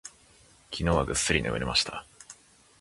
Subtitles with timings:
[0.71, 2.07] 昨日はぐっすり眠れました。